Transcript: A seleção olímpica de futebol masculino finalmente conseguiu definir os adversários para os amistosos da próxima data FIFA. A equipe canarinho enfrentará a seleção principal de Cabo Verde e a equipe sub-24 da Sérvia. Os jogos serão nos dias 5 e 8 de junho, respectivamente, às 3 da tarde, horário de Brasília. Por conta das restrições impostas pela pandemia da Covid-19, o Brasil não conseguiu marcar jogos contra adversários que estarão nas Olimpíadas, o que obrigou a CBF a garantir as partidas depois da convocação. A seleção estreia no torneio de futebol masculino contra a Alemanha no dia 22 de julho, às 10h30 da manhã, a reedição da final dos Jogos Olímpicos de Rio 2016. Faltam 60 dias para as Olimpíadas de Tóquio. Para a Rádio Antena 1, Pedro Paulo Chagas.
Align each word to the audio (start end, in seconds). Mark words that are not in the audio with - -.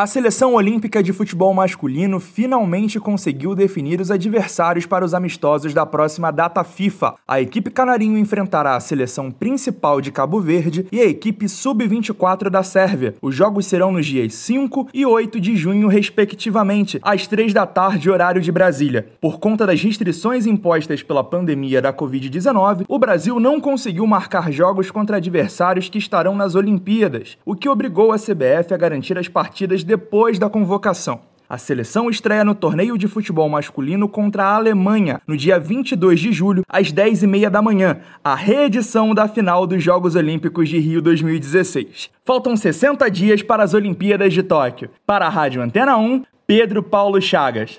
A 0.00 0.06
seleção 0.06 0.54
olímpica 0.54 1.02
de 1.02 1.12
futebol 1.12 1.52
masculino 1.52 2.18
finalmente 2.18 2.98
conseguiu 2.98 3.54
definir 3.54 4.00
os 4.00 4.10
adversários 4.10 4.86
para 4.86 5.04
os 5.04 5.12
amistosos 5.12 5.74
da 5.74 5.84
próxima 5.84 6.30
data 6.30 6.64
FIFA. 6.64 7.16
A 7.28 7.38
equipe 7.38 7.70
canarinho 7.70 8.16
enfrentará 8.16 8.76
a 8.76 8.80
seleção 8.80 9.30
principal 9.30 10.00
de 10.00 10.10
Cabo 10.10 10.40
Verde 10.40 10.86
e 10.90 10.98
a 10.98 11.04
equipe 11.04 11.46
sub-24 11.46 12.48
da 12.48 12.62
Sérvia. 12.62 13.14
Os 13.20 13.34
jogos 13.34 13.66
serão 13.66 13.92
nos 13.92 14.06
dias 14.06 14.32
5 14.32 14.88
e 14.94 15.04
8 15.04 15.38
de 15.38 15.54
junho, 15.54 15.86
respectivamente, 15.86 16.98
às 17.02 17.26
3 17.26 17.52
da 17.52 17.66
tarde, 17.66 18.08
horário 18.08 18.40
de 18.40 18.50
Brasília. 18.50 19.06
Por 19.20 19.38
conta 19.38 19.66
das 19.66 19.82
restrições 19.82 20.46
impostas 20.46 21.02
pela 21.02 21.22
pandemia 21.22 21.82
da 21.82 21.92
Covid-19, 21.92 22.86
o 22.88 22.98
Brasil 22.98 23.38
não 23.38 23.60
conseguiu 23.60 24.06
marcar 24.06 24.50
jogos 24.50 24.90
contra 24.90 25.18
adversários 25.18 25.90
que 25.90 25.98
estarão 25.98 26.34
nas 26.34 26.54
Olimpíadas, 26.54 27.36
o 27.44 27.54
que 27.54 27.68
obrigou 27.68 28.12
a 28.12 28.16
CBF 28.16 28.72
a 28.72 28.78
garantir 28.78 29.18
as 29.18 29.28
partidas 29.28 29.89
depois 29.90 30.38
da 30.38 30.48
convocação. 30.48 31.20
A 31.48 31.58
seleção 31.58 32.08
estreia 32.08 32.44
no 32.44 32.54
torneio 32.54 32.96
de 32.96 33.08
futebol 33.08 33.48
masculino 33.48 34.08
contra 34.08 34.44
a 34.44 34.54
Alemanha 34.54 35.20
no 35.26 35.36
dia 35.36 35.58
22 35.58 36.20
de 36.20 36.32
julho, 36.32 36.62
às 36.68 36.92
10h30 36.92 37.50
da 37.50 37.60
manhã, 37.60 37.98
a 38.22 38.36
reedição 38.36 39.12
da 39.12 39.26
final 39.26 39.66
dos 39.66 39.82
Jogos 39.82 40.14
Olímpicos 40.14 40.68
de 40.68 40.78
Rio 40.78 41.02
2016. 41.02 42.08
Faltam 42.24 42.56
60 42.56 43.10
dias 43.10 43.42
para 43.42 43.64
as 43.64 43.74
Olimpíadas 43.74 44.32
de 44.32 44.44
Tóquio. 44.44 44.90
Para 45.04 45.26
a 45.26 45.28
Rádio 45.28 45.60
Antena 45.60 45.96
1, 45.96 46.22
Pedro 46.46 46.82
Paulo 46.82 47.20
Chagas. 47.20 47.78